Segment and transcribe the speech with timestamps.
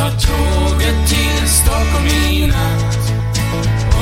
[0.00, 2.96] Tar tåget till Stockholm i natt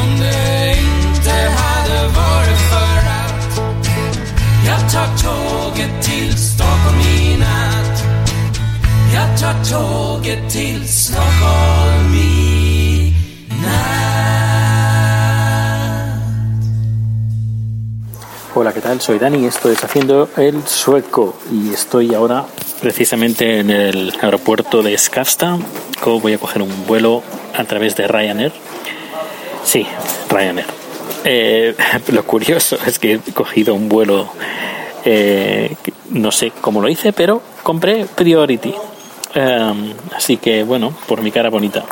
[0.01, 3.61] Om det inte hade varit för att
[4.67, 8.05] Jag tar tåget till Stockholm i natt
[9.15, 13.15] Jag tar tåget till Stockholm i
[13.49, 13.89] natt
[18.55, 19.01] Hola, ¿qué tal?
[19.01, 22.45] Soy Dani, estoy haciendo el sueco y estoy ahora
[22.81, 25.59] precisamente en el aeropuerto de Skavsta.
[26.05, 27.23] Voy a coger un vuelo
[27.55, 28.53] a través de Ryanair.
[29.65, 29.87] Sí,
[30.31, 30.67] Ryanair.
[31.25, 31.75] Eh,
[32.13, 34.29] lo curioso es que he cogido un vuelo,
[35.05, 35.75] eh,
[36.11, 38.75] no sé cómo lo hice, pero compré Priority.
[39.37, 41.85] Um, así que bueno, por mi cara bonita.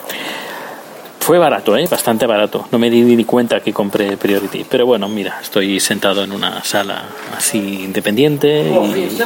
[1.27, 1.89] Fue barato, ¿eh?
[1.91, 2.69] bastante barato.
[2.71, 4.65] No me di ni cuenta que compré Priority.
[4.71, 7.03] Pero bueno, mira, estoy sentado en una sala
[7.37, 8.61] así independiente.
[8.61, 9.19] Y...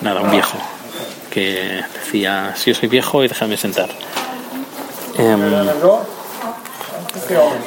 [0.00, 0.56] Nada, un viejo
[1.30, 3.90] que decía, si yo soy viejo y déjame sentar.
[5.18, 5.40] Em,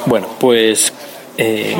[0.06, 0.92] bueno, pues
[1.38, 1.76] eh,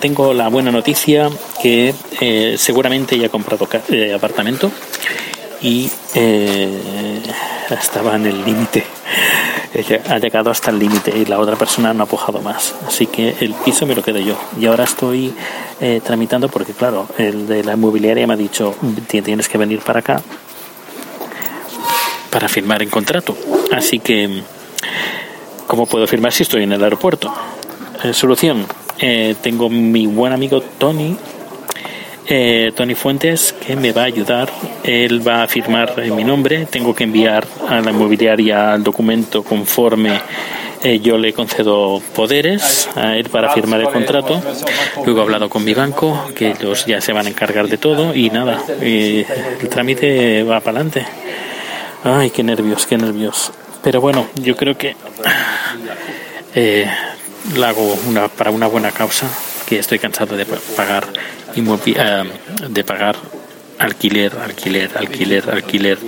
[0.00, 1.28] tengo la buena noticia
[1.60, 4.70] que eh, seguramente ya he comprado eh, apartamento
[5.62, 7.22] y eh,
[7.70, 8.84] estaba en el límite.
[10.08, 12.74] Ha llegado hasta el límite y la otra persona no ha pujado más.
[12.86, 14.36] Así que el piso me lo quedo yo.
[14.60, 15.32] Y ahora estoy
[15.80, 18.74] eh, tramitando porque, claro, el de la inmobiliaria me ha dicho,
[19.06, 20.20] "Ti- tienes que venir para acá
[22.30, 23.36] para firmar el contrato.
[23.72, 24.42] Así que,
[25.66, 27.32] ¿cómo puedo firmar si estoy en el aeropuerto?
[28.04, 28.66] Eh, solución.
[28.98, 31.16] Eh, tengo mi buen amigo Tony,
[32.30, 34.48] eh, Tony Fuentes, que me va a ayudar.
[34.84, 36.66] Él va a firmar en mi nombre.
[36.66, 40.20] Tengo que enviar a la inmobiliaria el documento conforme
[40.82, 44.40] eh, yo le concedo poderes a él para firmar el contrato.
[45.04, 48.14] Luego he hablado con mi banco, que ellos ya se van a encargar de todo
[48.14, 49.26] y nada, eh,
[49.60, 51.06] el trámite va para adelante.
[52.02, 53.52] Ay, qué nervios, qué nervios.
[53.82, 54.96] Pero bueno, yo creo que
[56.54, 56.86] eh,
[57.56, 59.28] la hago una, para una buena causa,
[59.70, 61.06] que estoy cansado de pa- pagar
[61.56, 62.24] eh,
[62.68, 63.16] de pagar
[63.78, 65.98] alquiler, alquiler, alquiler, alquiler.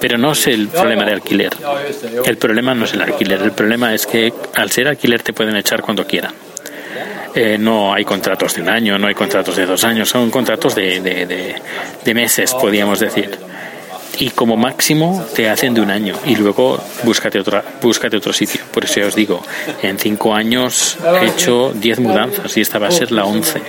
[0.00, 1.52] Pero no es el problema de alquiler.
[2.26, 3.40] El problema no es el alquiler.
[3.42, 6.32] El problema es que al ser alquiler te pueden echar cuando quieran.
[7.34, 10.74] Eh, no hay contratos de un año, no hay contratos de dos años, son contratos
[10.74, 13.30] de meses, podríamos decir.
[14.18, 18.60] Y como máximo te hacen de un año y luego búscate, otra, búscate otro sitio.
[18.72, 19.42] Por eso ya os digo,
[19.82, 23.62] en cinco años he hecho diez mudanzas y esta va a ser la once.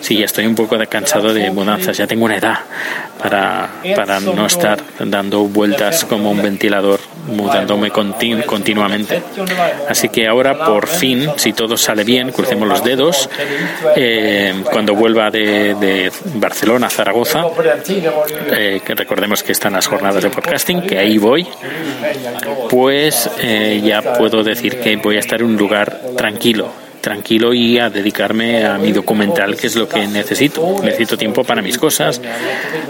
[0.00, 2.58] Sí, ya estoy un poco cansado de mudanzas, ya tengo una edad
[3.22, 9.22] para, para no estar dando vueltas como un ventilador, mudándome continu- continuamente.
[9.88, 13.28] Así que ahora, por fin, si todo sale bien, crucemos los dedos,
[13.96, 17.44] eh, cuando vuelva de, de Barcelona a Zaragoza,
[18.52, 21.46] eh, que recordemos que están las jornadas de podcasting, que ahí voy,
[22.70, 26.70] pues eh, ya puedo decir que voy a estar en un lugar tranquilo,
[27.08, 30.76] tranquilo y a dedicarme a mi documental, que es lo que necesito.
[30.82, 32.20] Necesito tiempo para mis cosas,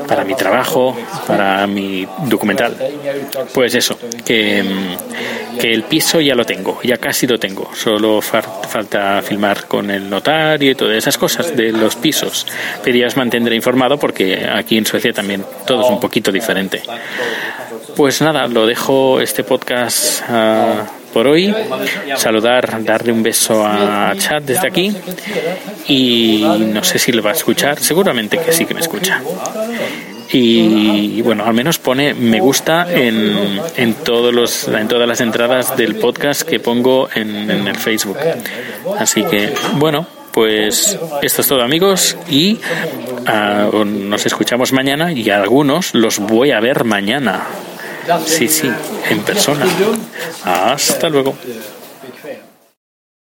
[0.08, 2.74] para mi trabajo, para mi documental.
[3.54, 7.70] Pues eso, que, mm, que el piso ya lo tengo, ya casi lo tengo.
[7.76, 12.44] Solo falta filmar con el notario y todas esas cosas de los pisos.
[12.82, 16.82] Pero ya mantendré informado porque aquí en Suecia también todo es un poquito diferente.
[17.94, 21.54] Pues nada, lo dejo este podcast ah, por hoy.
[22.16, 24.94] Saludar, darle un beso a Chat desde aquí.
[25.88, 29.20] Y no sé si lo va a escuchar, seguramente que sí que me escucha.
[30.30, 35.74] Y, bueno, al menos pone me gusta en, en, todos los, en todas las entradas
[35.76, 38.18] del podcast que pongo en, en el Facebook.
[38.98, 40.06] Así que, bueno,
[40.38, 42.60] pues esto es todo amigos y
[43.26, 47.44] ah, nos escuchamos mañana y algunos los voy a ver mañana.
[48.26, 48.70] Sí, sí,
[49.10, 49.66] en persona.
[50.44, 51.34] Hasta luego.